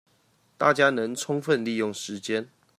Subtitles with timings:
[0.57, 2.49] 大家能充分利用時間